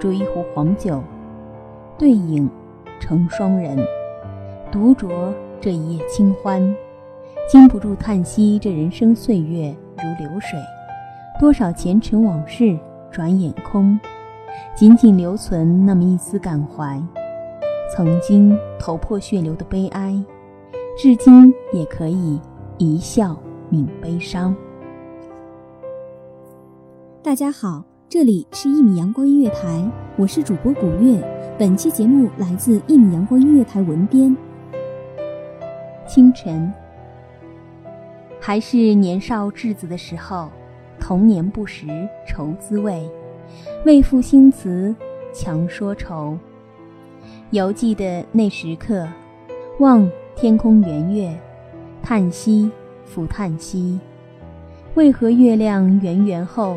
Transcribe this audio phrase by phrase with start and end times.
[0.00, 1.02] 煮一壶黄酒，
[1.98, 2.48] 对影
[2.98, 3.76] 成双人，
[4.72, 6.74] 独酌这一夜清欢，
[7.46, 10.58] 禁不住叹息：这人生岁月如流水，
[11.38, 12.78] 多少前尘往事
[13.10, 14.00] 转眼空，
[14.74, 16.98] 仅仅留存那么一丝感怀。
[17.94, 20.18] 曾经头破血流的悲哀，
[20.96, 22.40] 至今也可以
[22.78, 23.36] 一笑
[23.70, 24.56] 泯悲伤。
[27.22, 27.89] 大家好。
[28.10, 31.22] 这里是一米阳光音乐台，我是主播古月。
[31.56, 34.36] 本期节目来自一米阳光音乐台文编。
[36.08, 36.72] 清晨，
[38.40, 40.50] 还是年少稚子的时候，
[40.98, 41.86] 童年不识
[42.26, 43.08] 愁滋味，
[43.86, 44.92] 为赋新词
[45.32, 46.36] 强说愁。
[47.50, 49.06] 犹记得那时刻，
[49.78, 51.32] 望天空圆月，
[52.02, 52.68] 叹息
[53.04, 54.00] 复叹息，
[54.94, 56.76] 为何月亮圆圆后？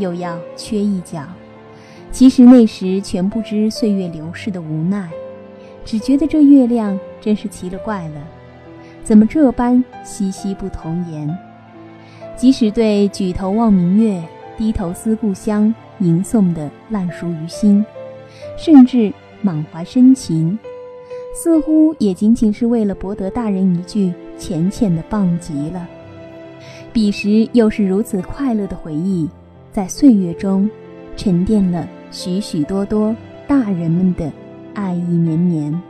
[0.00, 1.22] 又要缺一角，
[2.10, 5.08] 其实那时全不知岁月流逝的无奈，
[5.84, 8.20] 只觉得这月亮真是奇了怪了，
[9.04, 11.36] 怎么这般稀稀不同言？
[12.36, 14.22] 即使对“举头望明月，
[14.56, 17.84] 低头思故乡”吟诵的烂熟于心，
[18.56, 19.12] 甚至
[19.42, 20.58] 满怀深情，
[21.34, 25.86] 似乎也仅仅是为了博得大人一句浅浅的棒极了。
[26.92, 29.28] 彼时又是如此快乐的回忆。
[29.72, 30.68] 在岁月中，
[31.16, 33.14] 沉淀了许许多多
[33.46, 34.32] 大人们的
[34.74, 35.89] 爱意绵绵。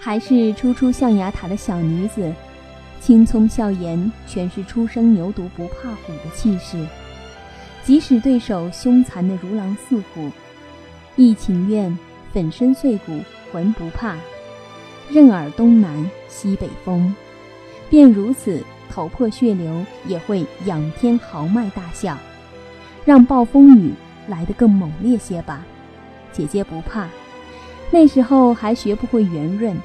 [0.00, 2.32] 还是初出象牙塔的小女子，
[3.00, 6.86] 青葱笑颜全是初生牛犊不怕虎的气势。
[7.84, 10.30] 即使对手凶残的如狼似虎，
[11.16, 11.96] 亦情愿
[12.32, 14.16] 粉身碎骨浑不怕，
[15.10, 17.14] 任尔东南西北风。
[17.90, 22.18] 便如此头破血流，也会仰天豪迈大笑，
[23.04, 23.92] 让暴风雨
[24.28, 25.64] 来得更猛烈些吧。
[26.30, 27.08] 姐姐不怕，
[27.90, 29.76] 那时候还学不会圆润，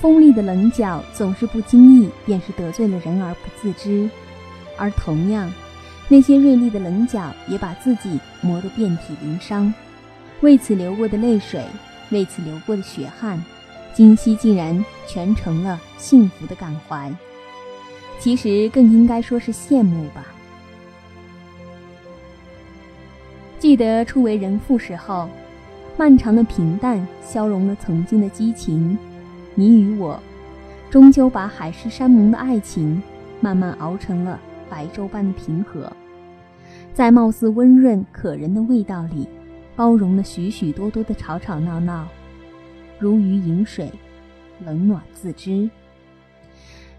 [0.00, 4.08] 锋利的棱角总是不经意便是得罪了人而不自知，
[4.76, 5.52] 而同样，
[6.08, 9.72] 那些锐利的棱角也把自己磨得遍体鳞伤，
[10.40, 11.62] 为此流过的泪水，
[12.10, 13.42] 为此流过的血汗，
[13.92, 17.12] 今夕竟然全成了幸福的感怀。
[18.18, 20.26] 其实更应该说是羡慕吧。
[23.58, 25.28] 记得初为人父时候，
[25.98, 28.98] 漫长的平淡消融了曾经的激情，
[29.54, 30.20] 你与我，
[30.90, 33.02] 终究把海誓山盟的爱情，
[33.40, 34.38] 慢慢熬成了
[34.68, 35.90] 白粥般的平和，
[36.92, 39.26] 在貌似温润可人的味道里，
[39.74, 42.06] 包容了许许多多的吵吵闹闹，
[42.98, 43.90] 如鱼饮水，
[44.66, 45.70] 冷暖自知。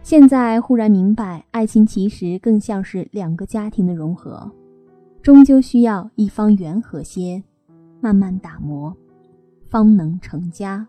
[0.01, 4.51] 现在忽然明白，爱情其实更像是两个家庭的融合，
[5.21, 7.43] 终究需要一方圆和些，
[7.99, 8.95] 慢慢打磨，
[9.69, 10.87] 方能成家。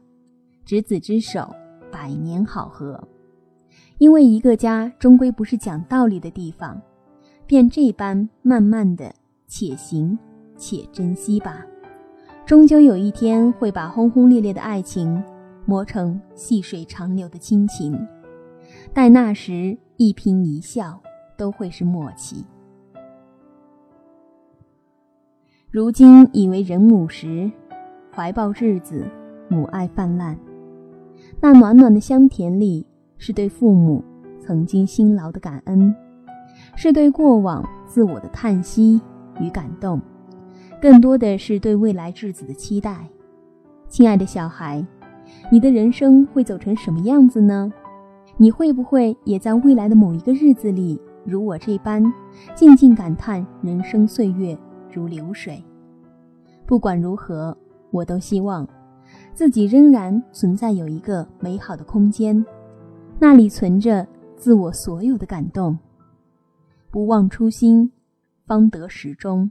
[0.64, 1.54] 执子之手，
[1.90, 3.02] 百年好合。
[3.98, 6.80] 因为一个家终归不是讲道理的地方，
[7.46, 9.12] 便这般慢慢的，
[9.46, 10.18] 且行
[10.56, 11.64] 且珍惜吧。
[12.44, 15.22] 终究有一天会把轰轰烈烈的爱情
[15.66, 17.98] 磨成细水长流的亲情。
[18.94, 21.00] 待那时，一颦一笑
[21.36, 22.44] 都会是默契。
[25.70, 27.50] 如今已为人母时，
[28.16, 29.04] 怀抱稚子，
[29.48, 30.34] 母爱泛滥。
[31.42, 32.86] 那暖暖的香甜里，
[33.18, 34.02] 是对父母
[34.40, 35.94] 曾经辛劳的感恩，
[36.74, 38.98] 是对过往自我的叹息
[39.40, 40.00] 与感动，
[40.80, 43.06] 更多的是对未来稚子的期待。
[43.88, 44.82] 亲爱的小孩，
[45.52, 47.70] 你的人生会走成什么样子呢？
[48.38, 52.02] 你会不会也在未来的某一个日子里，如我这般，
[52.54, 54.58] 静静感叹人生岁月
[54.98, 55.62] 如流水？
[56.66, 57.56] 不管如何，
[57.92, 58.68] 我都希望
[59.32, 62.44] 自己仍然存在有一个美好的空间，
[63.20, 64.04] 那里存着
[64.36, 65.78] 自我所有的感动。
[66.90, 67.92] 不忘初心，
[68.44, 69.48] 方得始终。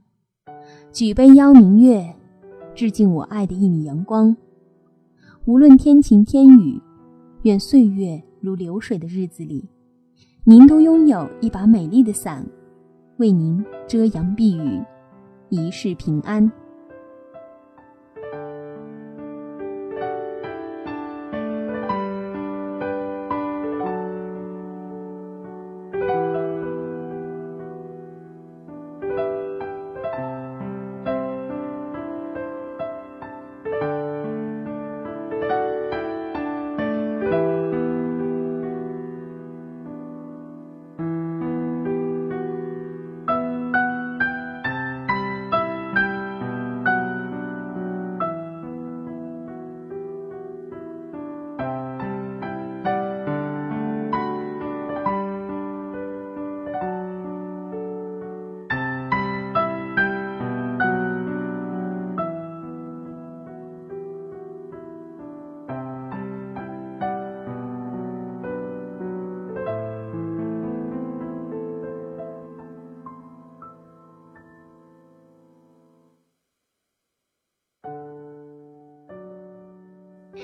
[0.92, 2.14] 举杯邀明月，
[2.76, 4.36] 致敬我爱的一米阳光。
[5.46, 6.82] 无论天晴天雨，
[7.44, 8.22] 愿岁月。
[8.40, 9.68] 如流水的日子里，
[10.44, 12.46] 您都拥有一把美丽的伞，
[13.18, 14.80] 为您遮阳避雨，
[15.50, 16.67] 一世平安。